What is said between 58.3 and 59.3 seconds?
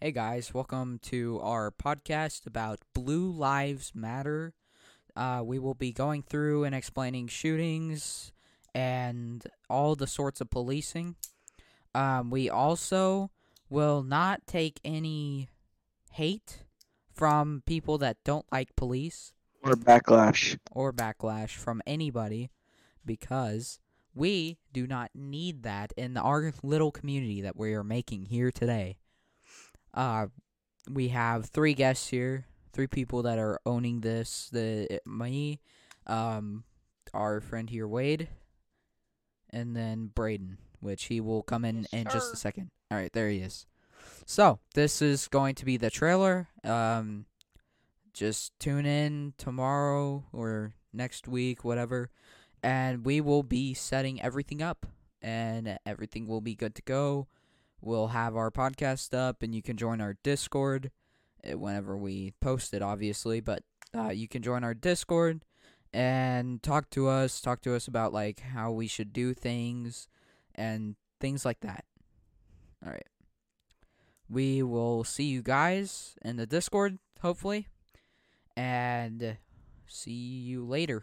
our podcast